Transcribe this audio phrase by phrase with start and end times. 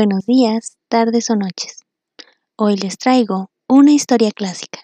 [0.00, 1.80] Buenos días, tardes o noches.
[2.54, 4.78] Hoy les traigo una historia clásica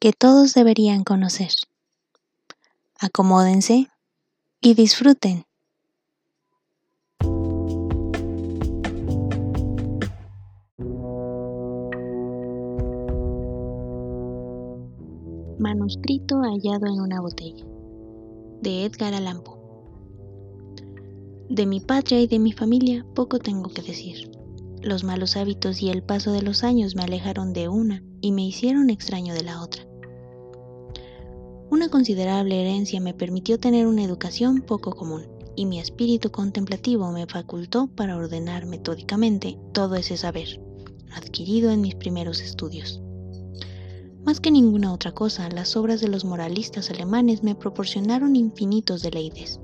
[0.00, 1.50] que todos deberían conocer.
[2.98, 3.88] Acomódense
[4.62, 5.44] y disfruten.
[15.58, 17.66] Manuscrito hallado en una botella
[18.62, 19.58] de Edgar Allan Poe.
[21.50, 24.37] De mi patria y de mi familia poco tengo que decir.
[24.82, 28.46] Los malos hábitos y el paso de los años me alejaron de una y me
[28.46, 29.82] hicieron extraño de la otra.
[31.70, 35.26] Una considerable herencia me permitió tener una educación poco común
[35.56, 40.60] y mi espíritu contemplativo me facultó para ordenar metódicamente todo ese saber,
[41.12, 43.02] adquirido en mis primeros estudios.
[44.24, 49.58] Más que ninguna otra cosa, las obras de los moralistas alemanes me proporcionaron infinitos deleites,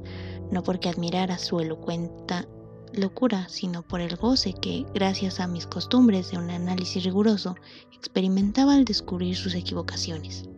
[0.50, 2.48] no porque admirara su elocuenta
[2.98, 7.56] locura, sino por el goce que, gracias a mis costumbres de un análisis riguroso,
[7.92, 10.48] experimentaba al descubrir sus equivocaciones.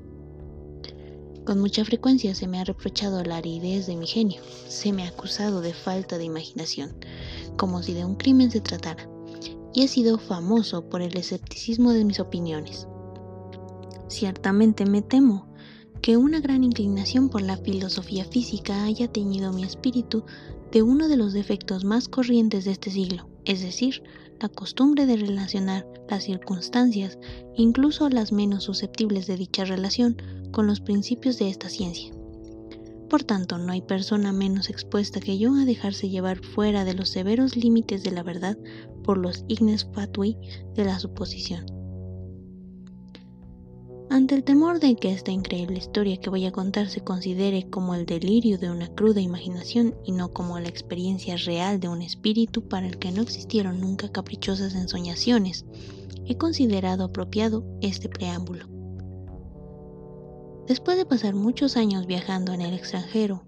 [1.44, 5.08] Con mucha frecuencia se me ha reprochado la aridez de mi genio, se me ha
[5.08, 6.97] acusado de falta de imaginación,
[7.56, 9.08] como si de un crimen se tratara,
[9.72, 12.88] y he sido famoso por el escepticismo de mis opiniones.
[14.08, 15.48] Ciertamente me temo
[16.02, 20.25] que una gran inclinación por la filosofía física haya teñido mi espíritu
[20.72, 24.03] de uno de los defectos más corrientes de este siglo, es decir,
[24.41, 27.19] la costumbre de relacionar las circunstancias,
[27.56, 30.16] incluso las menos susceptibles de dicha relación,
[30.53, 32.12] con los principios de esta ciencia.
[33.08, 37.10] Por tanto, no hay persona menos expuesta que yo a dejarse llevar fuera de los
[37.10, 38.58] severos límites de la verdad
[39.05, 40.36] por los ignes fatui
[40.75, 41.75] de la suposición.
[44.08, 47.94] Ante el temor de que esta increíble historia que voy a contar se considere como
[47.96, 52.68] el delirio de una cruda imaginación y no como la experiencia real de un espíritu
[52.68, 55.66] para el que no existieron nunca caprichosas ensoñaciones,
[56.24, 58.66] he considerado apropiado este preámbulo.
[60.68, 63.42] Después de pasar muchos años viajando en el extranjero,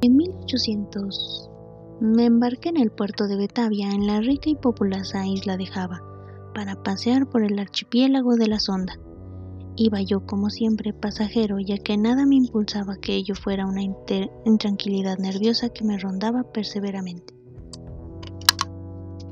[0.00, 1.48] en 1800
[2.00, 6.02] me embarqué en el puerto de Betavia, en la rica y populosa isla de Java,
[6.54, 8.98] para pasear por el archipiélago de la Sonda
[9.76, 15.18] Iba yo como siempre pasajero, ya que nada me impulsaba que ello fuera una intranquilidad
[15.18, 17.34] nerviosa que me rondaba perseveramente.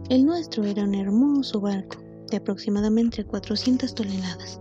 [0.09, 1.99] El nuestro era un hermoso barco
[2.31, 4.61] de aproximadamente 400 toneladas.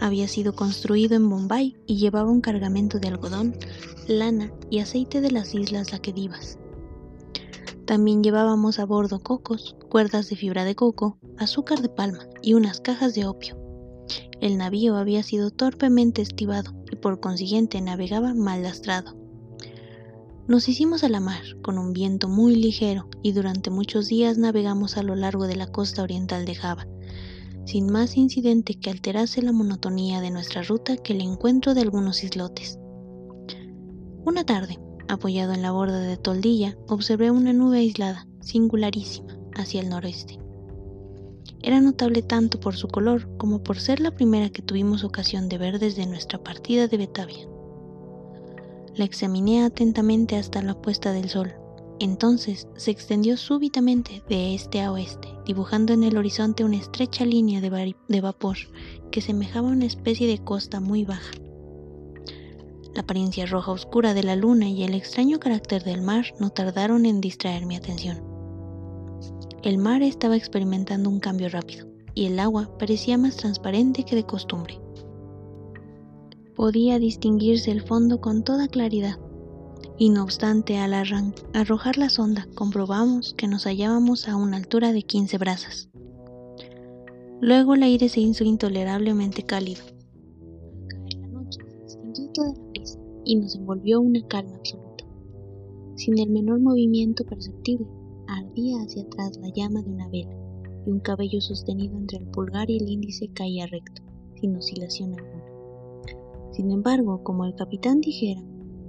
[0.00, 3.54] Había sido construido en Bombay y llevaba un cargamento de algodón,
[4.08, 6.58] lana y aceite de las islas Laquedivas.
[7.84, 12.80] También llevábamos a bordo cocos, cuerdas de fibra de coco, azúcar de palma y unas
[12.80, 13.67] cajas de opio.
[14.40, 19.16] El navío había sido torpemente estivado y por consiguiente navegaba mal lastrado.
[20.46, 24.96] Nos hicimos a la mar con un viento muy ligero y durante muchos días navegamos
[24.96, 26.86] a lo largo de la costa oriental de Java,
[27.66, 32.24] sin más incidente que alterase la monotonía de nuestra ruta que el encuentro de algunos
[32.24, 32.78] islotes.
[34.24, 39.90] Una tarde, apoyado en la borda de Toldilla, observé una nube aislada, singularísima, hacia el
[39.90, 40.38] noroeste.
[41.62, 45.58] Era notable tanto por su color como por ser la primera que tuvimos ocasión de
[45.58, 47.48] ver desde nuestra partida de Betavia.
[48.94, 51.52] La examiné atentamente hasta la puesta del sol.
[52.00, 57.60] Entonces se extendió súbitamente de este a oeste, dibujando en el horizonte una estrecha línea
[57.60, 58.56] de, vapor
[59.10, 61.32] que semejaba una especie de costa muy baja.
[62.94, 67.04] La apariencia roja oscura de la luna y el extraño carácter del mar no tardaron
[67.04, 68.27] en distraer mi atención.
[69.64, 74.22] El mar estaba experimentando un cambio rápido y el agua parecía más transparente que de
[74.22, 74.78] costumbre.
[76.54, 79.18] Podía distinguirse el fondo con toda claridad
[79.98, 80.94] y no obstante al
[81.54, 85.88] arrojar la sonda comprobamos que nos hallábamos a una altura de 15 brazas.
[87.40, 89.82] Luego el aire se hizo intolerablemente cálido.
[91.20, 91.98] La noche se
[92.32, 95.04] toda la brisa y nos envolvió una calma absoluta,
[95.96, 97.97] sin el menor movimiento perceptible
[98.28, 100.36] ardía hacia atrás la llama de una vela,
[100.86, 104.02] y un cabello sostenido entre el pulgar y el índice caía recto,
[104.40, 105.44] sin oscilación alguna.
[106.52, 108.42] Sin embargo, como el capitán dijera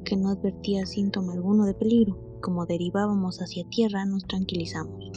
[0.03, 5.11] que no advertía síntoma alguno de peligro, como derivábamos hacia tierra, nos tranquilizamos.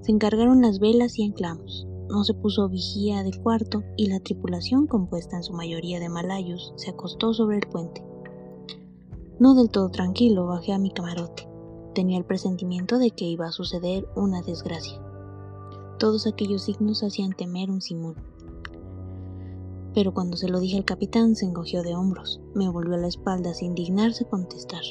[0.00, 1.86] Se encargaron las velas y anclamos.
[2.08, 6.72] No se puso vigía de cuarto y la tripulación, compuesta en su mayoría de malayos,
[6.76, 8.04] se acostó sobre el puente.
[9.38, 11.53] No del todo tranquilo, bajé a mi camarote.
[11.94, 15.00] Tenía el presentimiento de que iba a suceder una desgracia.
[15.98, 18.16] Todos aquellos signos hacían temer un simón.
[19.94, 23.06] Pero cuando se lo dije al capitán se encogió de hombros, me volvió a la
[23.06, 24.82] espalda sin dignarse contestar.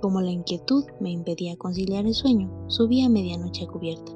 [0.00, 4.12] Como la inquietud me impedía conciliar el sueño, subí a medianoche a cubierta.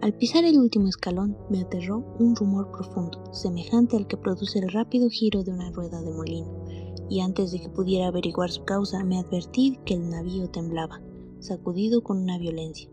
[0.00, 4.72] Al pisar el último escalón me aterró un rumor profundo, semejante al que produce el
[4.72, 6.64] rápido giro de una rueda de molino,
[7.08, 11.00] y antes de que pudiera averiguar su causa me advertí que el navío temblaba,
[11.40, 12.88] sacudido con una violencia.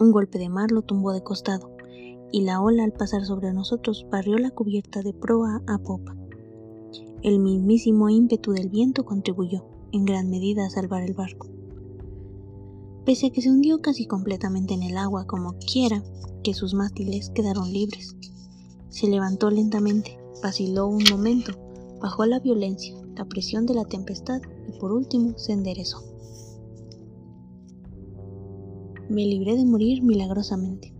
[0.00, 1.70] Un golpe de mar lo tumbó de costado,
[2.30, 6.16] y la ola al pasar sobre nosotros barrió la cubierta de proa a popa.
[7.22, 11.48] El mismísimo ímpetu del viento contribuyó, en gran medida, a salvar el barco
[13.08, 16.04] pese a que se hundió casi completamente en el agua como quiera
[16.44, 18.14] que sus mástiles quedaron libres.
[18.90, 21.52] Se levantó lentamente, vaciló un momento,
[22.02, 25.98] bajó la violencia, la presión de la tempestad y por último se enderezó.
[29.08, 30.94] Me libré de morir milagrosamente.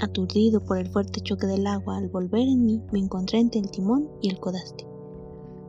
[0.00, 3.70] Aturdido por el fuerte choque del agua al volver en mí, me encontré entre el
[3.70, 4.86] timón y el codaste.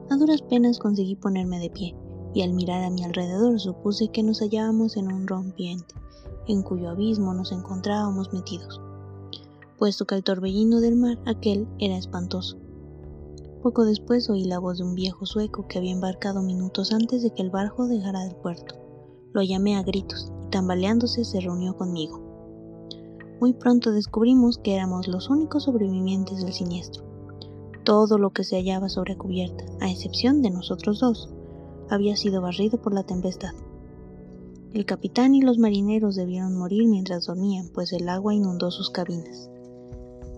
[0.10, 1.96] A duras penas conseguí ponerme de pie,
[2.36, 5.96] y al mirar a mi alrededor supuse que nos hallábamos en un rompiente,
[6.48, 8.82] en cuyo abismo nos encontrábamos metidos,
[9.80, 12.63] puesto que el torbellino del mar aquel era espantoso.
[13.64, 17.30] Poco después oí la voz de un viejo sueco que había embarcado minutos antes de
[17.34, 18.76] que el barco dejara el puerto.
[19.32, 22.20] Lo llamé a gritos y tambaleándose se reunió conmigo.
[23.40, 27.06] Muy pronto descubrimos que éramos los únicos sobrevivientes del siniestro.
[27.86, 31.30] Todo lo que se hallaba sobre cubierta, a excepción de nosotros dos,
[31.90, 33.54] había sido barrido por la tempestad.
[34.74, 39.50] El capitán y los marineros debieron morir mientras dormían, pues el agua inundó sus cabinas.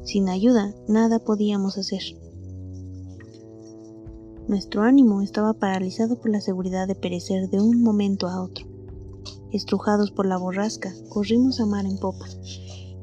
[0.04, 2.25] Sin ayuda, nada podíamos hacer.
[4.48, 8.68] Nuestro ánimo estaba paralizado por la seguridad de perecer de un momento a otro.
[9.52, 12.28] Estrujados por la borrasca, corrimos a mar en popa.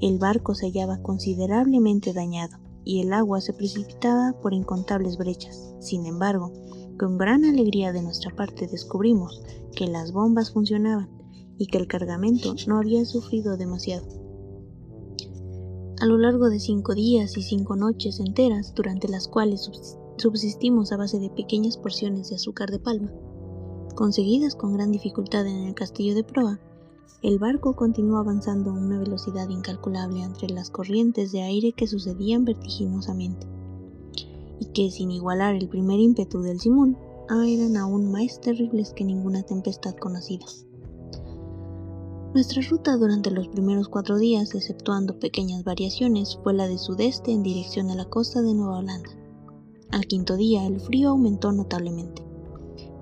[0.01, 5.75] El barco se hallaba considerablemente dañado y el agua se precipitaba por incontables brechas.
[5.81, 6.53] Sin embargo,
[6.97, 9.43] con gran alegría de nuestra parte descubrimos
[9.75, 11.11] que las bombas funcionaban
[11.59, 14.07] y que el cargamento no había sufrido demasiado.
[16.01, 20.02] A lo largo de cinco días y cinco noches enteras, durante las cuales subsistimos
[20.93, 23.11] a base de pequeñas porciones de azúcar de palma,
[23.95, 26.61] conseguidas con gran dificultad en el castillo de proa,
[27.23, 32.45] el barco continuó avanzando a una velocidad incalculable entre las corrientes de aire que sucedían
[32.45, 33.47] vertiginosamente
[34.61, 36.97] y que sin igualar el primer ímpetu del Simón,
[37.41, 40.45] eran aún más terribles que ninguna tempestad conocida.
[42.35, 47.43] Nuestra ruta durante los primeros cuatro días, exceptuando pequeñas variaciones, fue la de sudeste en
[47.43, 49.22] dirección a la costa de Nueva Holanda.
[49.93, 52.23] Al quinto día el frío aumentó notablemente.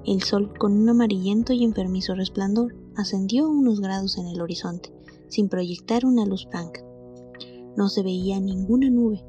[0.04, 4.92] El sol, con un amarillento y enfermizo resplandor, ascendió unos grados en el horizonte,
[5.28, 6.84] sin proyectar una luz blanca.
[7.76, 9.24] No se veía ninguna nube,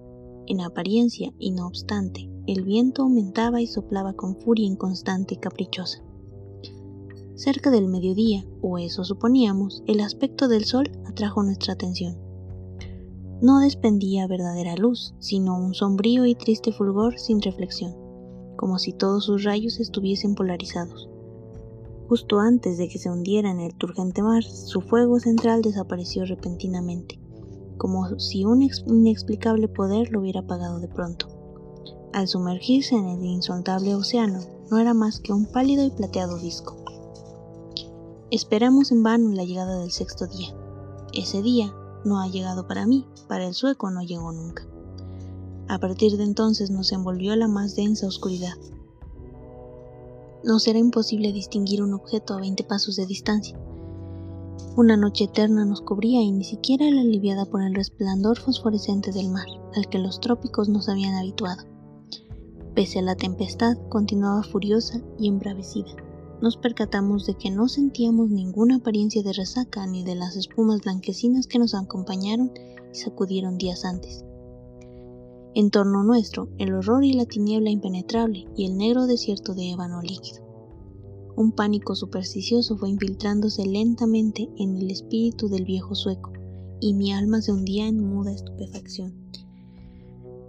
[0.48, 6.04] en apariencia, y no obstante, el viento aumentaba y soplaba con furia inconstante y caprichosa.
[7.36, 12.18] Cerca del mediodía, o eso suponíamos, el aspecto del sol atrajo nuestra atención.
[13.42, 17.96] No despendía verdadera luz, sino un sombrío y triste fulgor sin reflexión,
[18.56, 21.10] como si todos sus rayos estuviesen polarizados.
[22.08, 27.20] Justo antes de que se hundiera en el turgente mar, su fuego central desapareció repentinamente,
[27.78, 31.26] como si un inexplicable poder lo hubiera apagado de pronto.
[32.14, 36.76] Al sumergirse en el insondable océano, no era más que un pálido y plateado disco.
[38.30, 40.56] Esperamos en vano la llegada del sexto día.
[41.14, 41.74] Ese día
[42.06, 44.66] no ha llegado para mí, para el sueco no llegó nunca.
[45.68, 48.54] A partir de entonces nos envolvió la más densa oscuridad.
[50.44, 53.57] Nos era imposible distinguir un objeto a 20 pasos de distancia.
[54.76, 59.30] Una noche eterna nos cubría y ni siquiera era aliviada por el resplandor fosforescente del
[59.30, 61.64] mar, al que los trópicos nos habían habituado.
[62.73, 65.92] Pese a la tempestad, continuaba furiosa y embravecida.
[66.42, 71.45] Nos percatamos de que no sentíamos ninguna apariencia de resaca ni de las espumas blanquecinas
[71.45, 72.52] que nos acompañaron
[72.92, 74.26] y sacudieron días antes.
[75.54, 80.02] En torno nuestro, el horror y la tiniebla impenetrable y el negro desierto de ébano
[80.02, 80.42] líquido.
[81.36, 86.31] Un pánico supersticioso fue infiltrándose lentamente en el espíritu del viejo sueco,
[86.80, 89.14] y mi alma se hundía en muda estupefacción.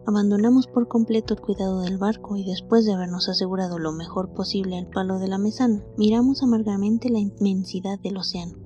[0.05, 4.77] Abandonamos por completo el cuidado del barco y después de habernos asegurado lo mejor posible
[4.77, 8.59] al palo de la mesana, miramos amargamente la inmensidad del océano.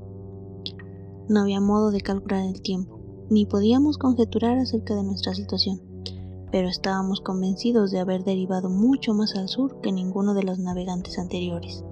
[1.28, 5.82] No había modo de calcular el tiempo, ni podíamos conjeturar acerca de nuestra situación,
[6.50, 11.18] pero estábamos convencidos de haber derivado mucho más al sur que ninguno de los navegantes
[11.18, 11.84] anteriores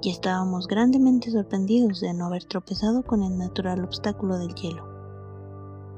[0.00, 4.84] y estábamos grandemente sorprendidos de no haber tropezado con el natural obstáculo del hielo.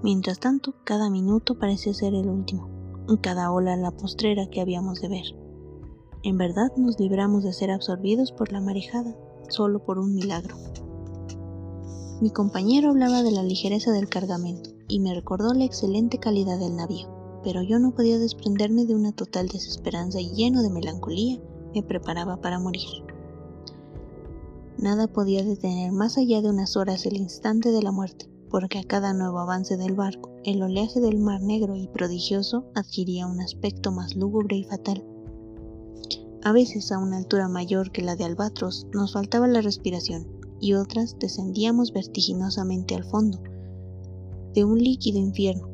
[0.03, 2.69] Mientras tanto, cada minuto parecía ser el último,
[3.19, 5.25] cada ola la postrera que habíamos de ver.
[6.23, 9.17] En verdad nos libramos de ser absorbidos por la marejada,
[9.49, 10.57] solo por un milagro.
[12.21, 16.77] Mi compañero hablaba de la ligereza del cargamento, y me recordó la excelente calidad del
[16.77, 17.09] navío,
[17.43, 21.41] pero yo no podía desprenderme de una total desesperanza y lleno de melancolía
[21.75, 22.89] me preparaba para morir.
[24.77, 28.85] Nada podía detener más allá de unas horas el instante de la muerte, porque a
[28.85, 33.93] cada nuevo avance del barco, el oleaje del mar negro y prodigioso adquiría un aspecto
[33.93, 35.05] más lúgubre y fatal.
[36.43, 40.27] A veces a una altura mayor que la de Albatros nos faltaba la respiración
[40.61, 43.43] y otras descendíamos vertiginosamente al fondo
[44.55, 45.69] de un líquido infierno,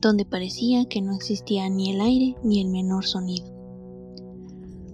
[0.00, 3.46] donde parecía que no existía ni el aire ni el menor sonido.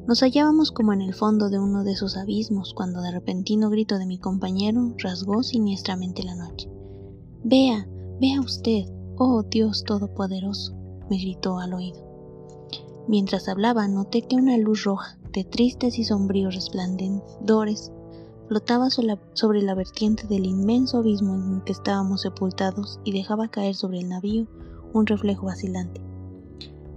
[0.06, 3.98] Nos hallábamos como en el fondo de uno de esos abismos cuando de repentino grito
[3.98, 6.70] de mi compañero rasgó siniestramente la noche.
[7.44, 7.86] Vea,
[8.20, 8.84] vea usted,
[9.16, 10.74] oh Dios Todopoderoso,
[11.08, 12.04] me gritó al oído.
[13.06, 17.92] Mientras hablaba noté que una luz roja, de tristes y sombríos resplandores,
[18.48, 23.74] flotaba sobre la vertiente del inmenso abismo en el que estábamos sepultados y dejaba caer
[23.74, 24.46] sobre el navío
[24.92, 26.00] un reflejo vacilante.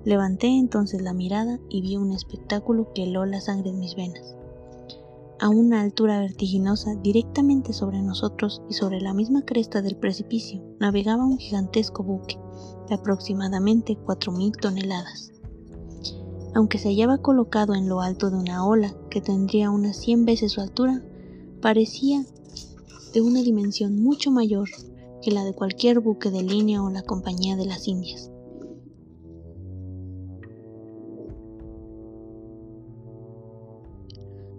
[0.06, 4.36] Levanté entonces la mirada y vi un espectáculo que heló la sangre en mis venas.
[5.42, 11.26] A una altura vertiginosa, directamente sobre nosotros y sobre la misma cresta del precipicio, navegaba
[11.26, 12.38] un gigantesco buque
[12.88, 15.32] de aproximadamente 4.000 toneladas.
[16.54, 20.52] Aunque se hallaba colocado en lo alto de una ola que tendría unas 100 veces
[20.52, 21.04] su altura,
[21.60, 22.24] parecía
[23.12, 24.70] de una dimensión mucho mayor
[25.24, 28.31] que la de cualquier buque de línea o la Compañía de las Indias.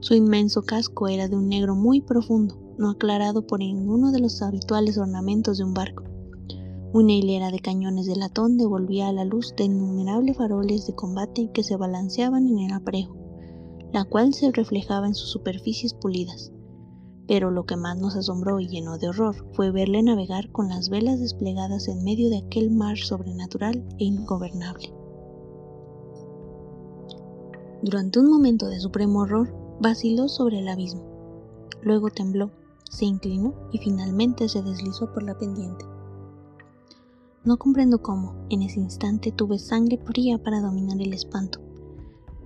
[0.02, 4.42] Su inmenso casco era de un negro muy profundo, no aclarado por ninguno de los
[4.42, 6.02] habituales ornamentos de un barco.
[6.92, 11.52] Una hilera de cañones de latón devolvía a la luz de innumerables faroles de combate
[11.54, 13.14] que se balanceaban en el aprejo,
[13.92, 16.50] la cual se reflejaba en sus superficies pulidas.
[17.28, 20.88] Pero lo que más nos asombró y llenó de horror fue verle navegar con las
[20.88, 24.92] velas desplegadas en medio de aquel mar sobrenatural e ingobernable.
[27.82, 31.02] Durante un momento de supremo horror, Vaciló sobre el abismo,
[31.82, 32.52] luego tembló,
[32.88, 35.84] se inclinó y finalmente se deslizó por la pendiente.
[37.44, 41.58] No comprendo cómo, en ese instante tuve sangre fría para dominar el espanto.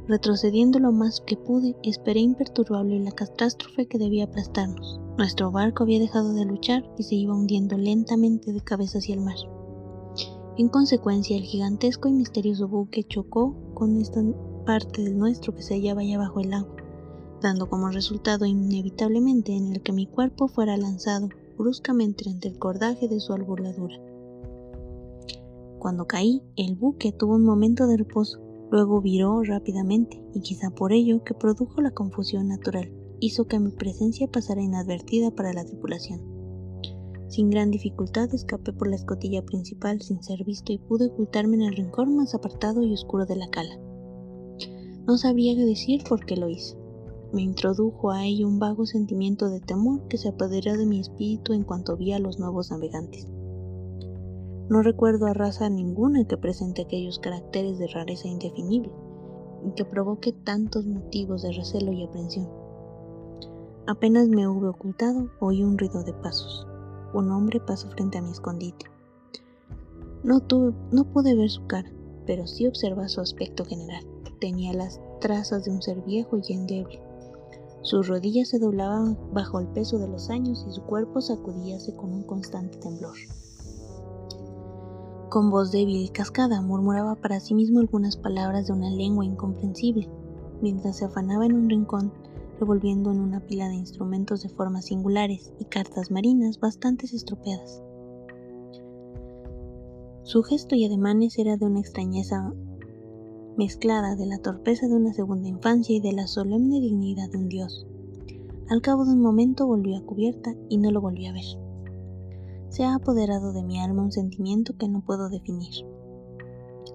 [0.09, 4.99] Retrocediendo lo más que pude, esperé imperturbable la catástrofe que debía aplastarnos.
[5.19, 9.21] Nuestro barco había dejado de luchar y se iba hundiendo lentamente de cabeza hacia el
[9.21, 9.37] mar.
[10.57, 14.23] En consecuencia, el gigantesco y misterioso buque chocó con esta
[14.65, 16.86] parte del nuestro que se hallaba allá bajo el agua
[17.41, 21.29] dando como resultado inevitablemente en el que mi cuerpo fuera lanzado
[21.59, 23.97] bruscamente entre el cordaje de su alboladura.
[25.79, 28.41] Cuando caí, el buque tuvo un momento de reposo,
[28.71, 32.91] luego viró rápidamente y quizá por ello que produjo la confusión natural,
[33.21, 36.21] hizo que mi presencia pasara inadvertida para la tripulación.
[37.29, 41.63] Sin gran dificultad escapé por la escotilla principal sin ser visto y pude ocultarme en
[41.63, 43.79] el rincón más apartado y oscuro de la cala.
[45.07, 46.77] No sabría decir por qué lo hice
[47.37, 51.53] me introdujo a ello un vago sentimiento de temor que se apoderó de mi espíritu
[51.53, 53.29] en cuanto vi a los nuevos navegantes.
[54.71, 58.91] No recuerdo a raza ninguna que presente aquellos caracteres de rareza indefinible
[59.67, 62.49] y que provoque tantos motivos de recelo y aprensión.
[63.87, 66.67] Apenas me hube ocultado, oí un ruido de pasos.
[67.13, 68.87] Un hombre pasó frente a mi escondite.
[70.25, 71.93] No, tuve, no pude ver su cara,
[72.25, 74.07] pero sí observa su aspecto general.
[74.41, 77.06] Tenía las trazas de un ser viejo y endeble,
[77.87, 82.13] sus rodillas se doblaban bajo el peso de los años y su cuerpo sacudíase con
[82.13, 83.15] un constante temblor.
[85.29, 90.11] Con voz débil y cascada murmuraba para sí mismo algunas palabras de una lengua incomprensible,
[90.61, 92.13] mientras se afanaba en un rincón,
[92.59, 97.85] revolviendo en una pila de instrumentos de formas singulares y cartas marinas bastante estropeadas.
[100.25, 102.53] Su gesto y ademanes era de una extrañeza
[103.57, 107.49] mezclada de la torpeza de una segunda infancia y de la solemne dignidad de un
[107.49, 107.87] dios.
[108.69, 111.45] Al cabo de un momento volvió a cubierta y no lo volví a ver.
[112.69, 115.87] Se ha apoderado de mi alma un sentimiento que no puedo definir.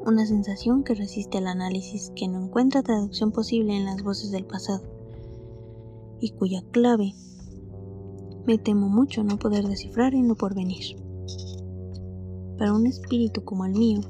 [0.06, 4.46] Una sensación que resiste al análisis, que no encuentra traducción posible en las voces del
[4.46, 4.84] pasado,
[6.20, 7.13] y cuya clave
[8.46, 11.00] me temo mucho no poder descifrar en lo porvenir.
[12.62, 14.01] Para un espíritu como el mío,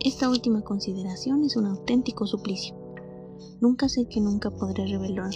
[0.00, 2.74] esta última consideración es un auténtico suplicio.
[3.60, 5.30] Nunca sé que nunca podré revelar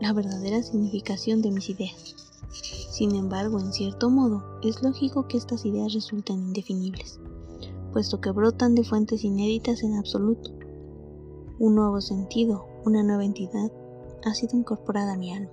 [0.00, 2.16] la verdadera significación de mis ideas.
[2.90, 7.20] Sin embargo, en cierto modo, es lógico que estas ideas resulten indefinibles,
[7.92, 10.50] puesto que brotan de fuentes inéditas en absoluto.
[11.58, 13.70] Un nuevo sentido, una nueva entidad,
[14.24, 15.52] ha sido incorporada a mi alma.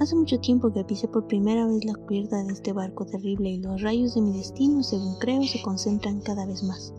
[0.00, 3.58] Hace mucho tiempo que pisé por primera vez la cubierta de este barco terrible y
[3.58, 6.94] los rayos de mi destino, según creo, se concentran cada vez más.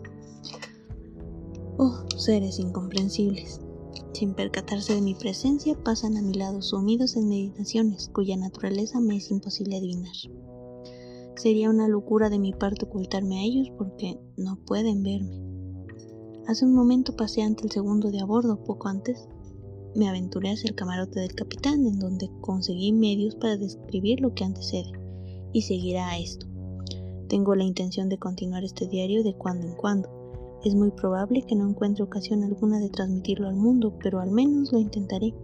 [1.78, 3.60] Oh, seres incomprensibles.
[4.12, 9.16] Sin percatarse de mi presencia, pasan a mi lado sumidos en meditaciones cuya naturaleza me
[9.16, 10.14] es imposible adivinar.
[11.34, 15.42] Sería una locura de mi parte ocultarme a ellos porque no pueden verme.
[16.46, 19.26] Hace un momento pasé ante el segundo de a bordo, poco antes
[19.94, 24.44] me aventuré hacia el camarote del capitán, en donde conseguí medios para describir lo que
[24.44, 24.92] antecede,
[25.52, 26.46] y seguirá a esto.
[27.28, 30.08] Tengo la intención de continuar este diario de cuando en cuando.
[30.64, 34.72] Es muy probable que no encuentre ocasión alguna de transmitirlo al mundo, pero al menos
[34.72, 35.34] lo intentaré.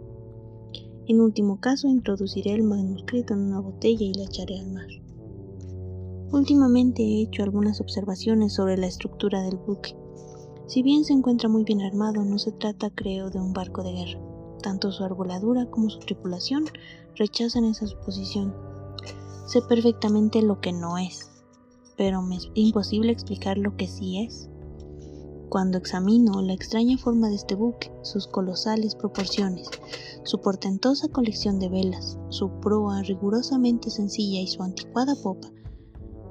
[1.06, 4.86] En último caso, introduciré el manuscrito en una botella y la echaré al mar.
[6.30, 9.96] Últimamente he hecho algunas observaciones sobre la estructura del buque.
[10.66, 13.92] Si bien se encuentra muy bien armado, no se trata, creo, de un barco de
[13.92, 14.27] guerra.
[14.62, 16.64] Tanto su arboladura como su tripulación
[17.16, 18.54] rechazan esa suposición.
[19.46, 21.30] Sé perfectamente lo que no es,
[21.96, 24.48] pero me es imposible explicar lo que sí es.
[25.48, 29.70] Cuando examino la extraña forma de este buque, sus colosales proporciones,
[30.24, 35.50] su portentosa colección de velas, su proa rigurosamente sencilla y su anticuada popa,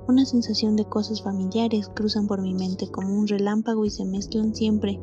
[0.07, 4.53] una sensación de cosas familiares cruzan por mi mente como un relámpago y se mezclan
[4.53, 4.99] siempre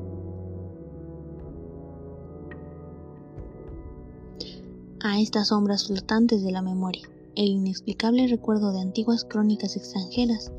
[5.04, 7.06] a estas sombras flotantes de la memoria,
[7.36, 10.50] el inexplicable recuerdo de antiguas crónicas extranjeras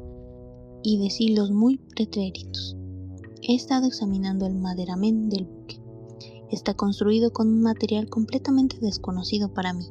[0.84, 2.78] y de siglos muy pretéritos.
[3.42, 5.82] He estado examinando el maderamen del buque.
[6.52, 9.88] Está construido con un material completamente desconocido para mí.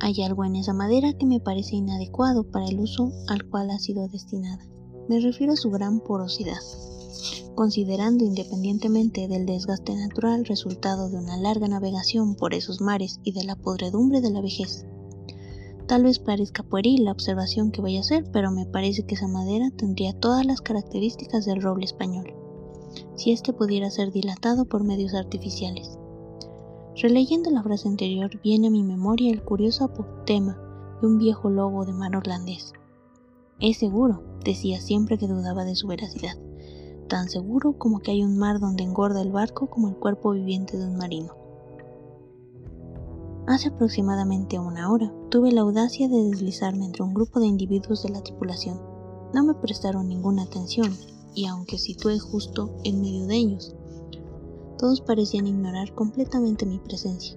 [0.00, 3.78] Hay algo en esa madera que me parece inadecuado para el uso al cual ha
[3.78, 4.64] sido destinada.
[5.10, 6.56] Me refiero a su gran porosidad
[7.54, 13.44] considerando independientemente del desgaste natural resultado de una larga navegación por esos mares y de
[13.44, 14.86] la podredumbre de la vejez.
[15.86, 19.26] Tal vez parezca pueril la observación que voy a hacer, pero me parece que esa
[19.26, 22.32] madera tendría todas las características del roble español,
[23.16, 25.98] si éste pudiera ser dilatado por medios artificiales.
[26.96, 30.58] Releyendo la frase anterior, viene a mi memoria el curioso apotema
[31.00, 32.72] de un viejo lobo de mar holandés.
[33.58, 36.36] Es seguro, decía siempre que dudaba de su veracidad
[37.10, 40.78] tan seguro como que hay un mar donde engorda el barco como el cuerpo viviente
[40.78, 41.34] de un marino.
[43.48, 48.10] Hace aproximadamente una hora tuve la audacia de deslizarme entre un grupo de individuos de
[48.10, 48.80] la tripulación.
[49.34, 50.96] No me prestaron ninguna atención,
[51.34, 53.74] y aunque situé justo en medio de ellos,
[54.78, 57.36] todos parecían ignorar completamente mi presencia.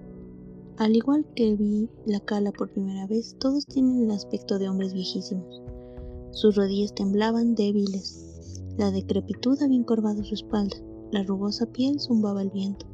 [0.78, 4.94] Al igual que vi la cala por primera vez, todos tienen el aspecto de hombres
[4.94, 5.64] viejísimos.
[6.30, 8.33] Sus rodillas temblaban débiles,
[8.78, 10.78] la decrepitud había encorvado su espalda,
[11.12, 12.88] la rugosa piel zumbaba el viento.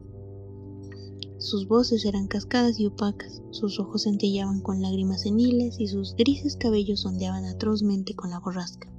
[1.37, 6.57] Sus voces eran cascadas y opacas, sus ojos centellaban con lágrimas seniles y sus grises
[6.57, 8.91] cabellos ondeaban atrozmente con la borrasca.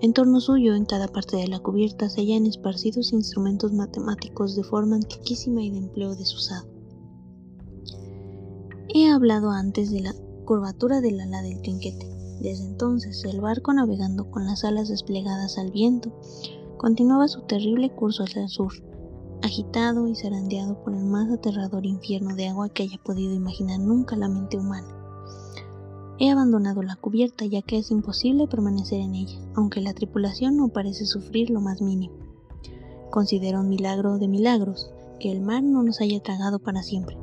[0.00, 4.64] En torno suyo, en cada parte de la cubierta, se hallan esparcidos instrumentos matemáticos de
[4.64, 6.66] forma antiquísima y de empleo desusado.
[8.88, 12.06] He hablado antes de la curvatura del ala del trinquete.
[12.40, 16.12] Desde entonces, el barco navegando con las alas desplegadas al viento,
[16.76, 18.72] continuaba su terrible curso hacia el sur,
[19.42, 24.16] agitado y zarandeado por el más aterrador infierno de agua que haya podido imaginar nunca
[24.16, 24.88] la mente humana.
[26.18, 30.68] He abandonado la cubierta ya que es imposible permanecer en ella, aunque la tripulación no
[30.68, 32.14] parece sufrir lo más mínimo.
[33.10, 37.16] Considero un milagro de milagros que el mar no nos haya tragado para siempre.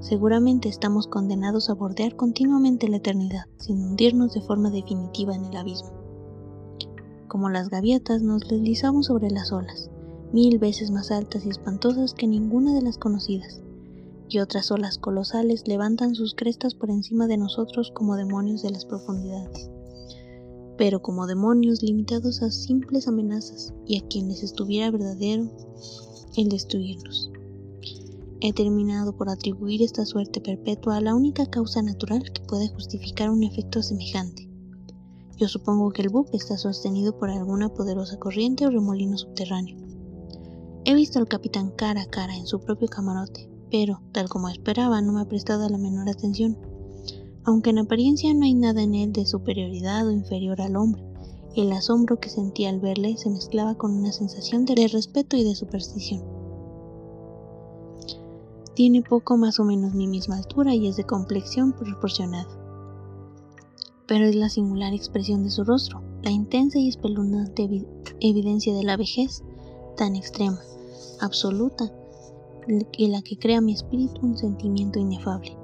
[0.00, 5.56] Seguramente estamos condenados a bordear continuamente la eternidad, sin hundirnos de forma definitiva en el
[5.58, 5.92] abismo.
[7.28, 9.90] Como las gaviotas nos deslizamos sobre las olas,
[10.32, 13.60] mil veces más altas y espantosas que ninguna de las conocidas,
[14.26, 18.86] y otras olas colosales levantan sus crestas por encima de nosotros como demonios de las
[18.86, 19.70] profundidades,
[20.78, 25.50] pero como demonios limitados a simples amenazas y a quienes estuviera verdadero
[26.38, 27.29] el destruirnos.
[28.42, 33.28] He terminado por atribuir esta suerte perpetua a la única causa natural que puede justificar
[33.28, 34.48] un efecto semejante.
[35.36, 39.76] Yo supongo que el buque está sostenido por alguna poderosa corriente o remolino subterráneo.
[40.86, 45.02] He visto al capitán cara a cara en su propio camarote, pero, tal como esperaba,
[45.02, 46.56] no me ha prestado la menor atención.
[47.44, 51.04] Aunque en apariencia no hay nada en él de superioridad o inferior al hombre,
[51.56, 55.54] el asombro que sentía al verle se mezclaba con una sensación de respeto y de
[55.54, 56.39] superstición.
[58.80, 62.48] Tiene poco más o menos mi misma altura y es de complexión proporcionada.
[64.06, 67.68] Pero es la singular expresión de su rostro, la intensa y espeluznante
[68.20, 69.44] evidencia de la vejez,
[69.98, 70.60] tan extrema,
[71.20, 71.92] absoluta,
[72.96, 75.58] y la que crea mi espíritu un sentimiento inefable.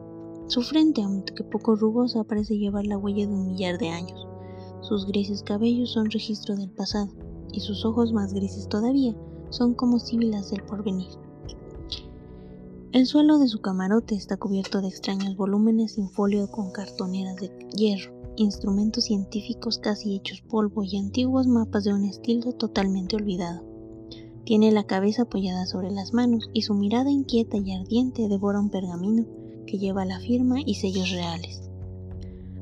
[0.49, 4.29] Su frente, aunque poco rugosa, parece llevar la huella de un millar de años.
[4.83, 7.09] Sus grises cabellos son registro del pasado,
[7.51, 9.17] y sus ojos más grises todavía
[9.49, 11.26] son como síbilas del porvenir.
[12.97, 17.51] El suelo de su camarote está cubierto de extraños volúmenes sin folio con cartoneras de
[17.77, 23.63] hierro, instrumentos científicos casi hechos polvo y antiguos mapas de un estilo totalmente olvidado.
[24.47, 28.71] Tiene la cabeza apoyada sobre las manos y su mirada inquieta y ardiente devora un
[28.71, 29.27] pergamino
[29.67, 31.69] que lleva la firma y sellos reales.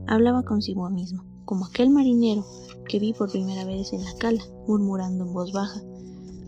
[0.08, 2.44] Hablaba consigo mismo, como aquel marinero
[2.88, 5.80] que vi por primera vez en la cala, murmurando en voz baja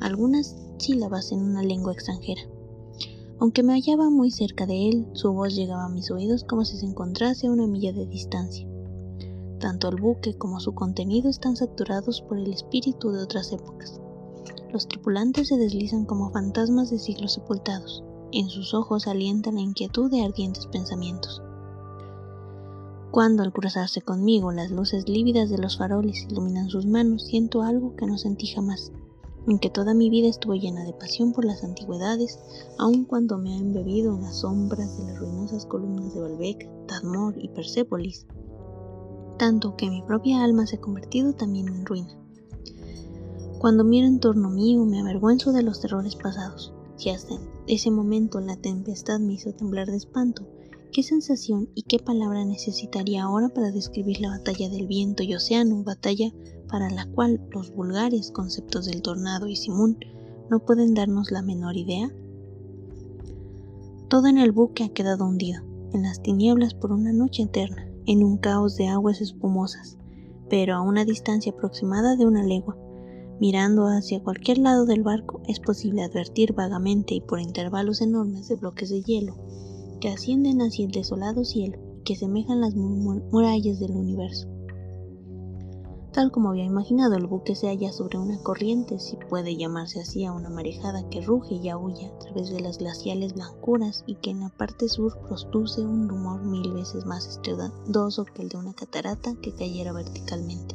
[0.00, 2.42] algunas sílabas en una lengua extranjera.
[3.38, 6.78] Aunque me hallaba muy cerca de él, su voz llegaba a mis oídos como si
[6.78, 8.66] se encontrase a una milla de distancia.
[9.60, 14.00] Tanto el buque como su contenido están saturados por el espíritu de otras épocas.
[14.72, 18.02] Los tripulantes se deslizan como fantasmas de siglos sepultados.
[18.32, 21.42] En sus ojos alienta la inquietud de ardientes pensamientos.
[23.10, 27.96] Cuando al cruzarse conmigo las luces lívidas de los faroles iluminan sus manos, siento algo
[27.96, 28.92] que no sentí jamás,
[29.46, 32.38] aunque toda mi vida estuvo llena de pasión por las antigüedades,
[32.78, 37.34] aun cuando me ha embebido en las sombras de las ruinosas columnas de Balbec, Tadmor
[37.38, 38.26] y Persépolis,
[39.38, 42.18] tanto que mi propia alma se ha convertido también en ruina.
[43.58, 46.72] Cuando miro en torno mío me avergüenzo de los terrores pasados.
[46.96, 47.34] Si hasta
[47.66, 50.46] ese momento la tempestad me hizo temblar de espanto,
[50.92, 55.82] ¿qué sensación y qué palabra necesitaría ahora para describir la batalla del viento y océano,
[55.82, 56.32] batalla
[56.68, 59.98] para la cual los vulgares conceptos del tornado y simón
[60.50, 62.10] no pueden darnos la menor idea?
[64.08, 68.22] Todo en el buque ha quedado hundido, en las tinieblas por una noche eterna, en
[68.22, 69.98] un caos de aguas espumosas,
[70.48, 72.76] pero a una distancia aproximada de una legua.
[73.40, 78.56] Mirando hacia cualquier lado del barco es posible advertir vagamente y por intervalos enormes de
[78.56, 79.36] bloques de hielo
[80.00, 84.48] que ascienden hacia el desolado cielo y que semejan las murallas del universo.
[86.16, 90.24] Tal como había imaginado, el buque se halla sobre una corriente, si puede llamarse así
[90.24, 94.30] a una marejada que ruge y aúlla a través de las glaciales blancuras y que
[94.30, 95.12] en la parte sur
[95.50, 100.74] produce un rumor mil veces más estruendoso que el de una catarata que cayera verticalmente.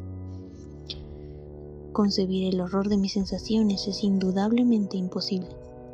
[1.91, 5.49] Concebir el horror de mis sensaciones es indudablemente imposible.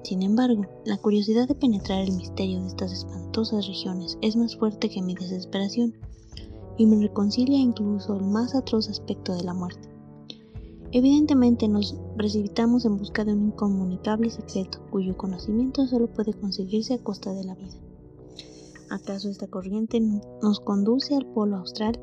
[0.08, 4.88] Sin embargo, la curiosidad de penetrar el misterio de estas espantosas regiones es más fuerte
[4.88, 5.96] que mi desesperación
[6.78, 9.90] y me reconcilia incluso el más atroz aspecto de la muerte.
[10.94, 17.04] Evidentemente nos precipitamos en busca de un incomunicable secreto cuyo conocimiento solo puede conseguirse a
[17.04, 17.76] costa de la vida.
[18.90, 20.00] ¿Acaso esta corriente
[20.42, 22.00] nos conduce al polo austral?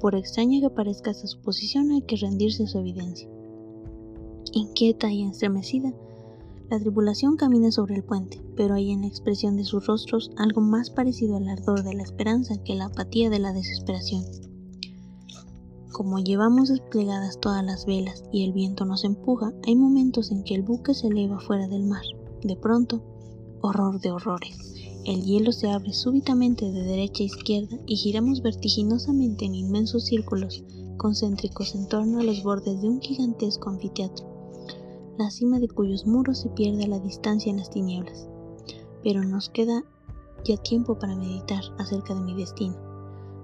[0.00, 3.28] Por extraña que parezca esta suposición, hay que rendirse a su evidencia.
[4.54, 5.92] Inquieta y estremecida,
[6.72, 10.62] la tripulación camina sobre el puente, pero hay en la expresión de sus rostros algo
[10.62, 14.24] más parecido al ardor de la esperanza que la apatía de la desesperación.
[15.92, 20.54] Como llevamos desplegadas todas las velas y el viento nos empuja, hay momentos en que
[20.54, 22.04] el buque se eleva fuera del mar.
[22.42, 23.02] De pronto,
[23.60, 24.56] horror de horrores.
[25.04, 30.64] El hielo se abre súbitamente de derecha a izquierda y giramos vertiginosamente en inmensos círculos
[30.96, 34.31] concéntricos en torno a los bordes de un gigantesco anfiteatro
[35.22, 38.28] la cima de cuyos muros se pierde a la distancia en las tinieblas.
[39.04, 39.84] Pero nos queda
[40.44, 42.76] ya tiempo para meditar acerca de mi destino.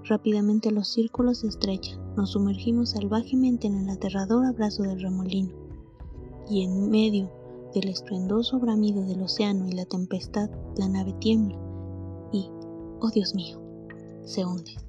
[0.03, 5.53] Rápidamente los círculos se estrechan, nos sumergimos salvajemente en el aterrador abrazo del remolino,
[6.49, 7.31] y en medio
[7.73, 11.55] del estruendoso bramido del océano y la tempestad, la nave tiembla
[12.33, 12.49] y,
[12.99, 13.61] oh Dios mío,
[14.25, 14.88] se hunde.